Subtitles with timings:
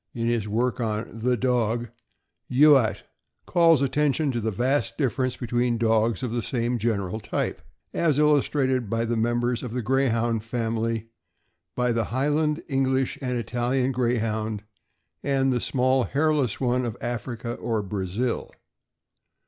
[0.15, 1.89] In his work on "The Dog,"
[2.51, 3.03] Youatt
[3.45, 7.61] calls attention to the vast difference between dogs of the same general type,
[7.93, 11.09] as illustrated in the members of the Greyhound family
[11.75, 14.63] by the Highland, English, and Italian Greyhound,
[15.21, 18.49] and the" small hairless one of Africa or Brazil."